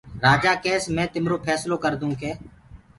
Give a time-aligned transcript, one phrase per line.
[0.23, 2.31] رآجآ ڪيس مي تِمرو ڦيسلو ڪردونٚ ڪي